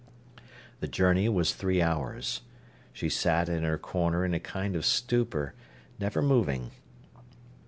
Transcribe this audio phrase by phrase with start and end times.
[0.79, 2.41] The journey was three hours.
[2.91, 5.53] She sat in her corner in a kind of stupor,
[5.99, 6.71] never moving.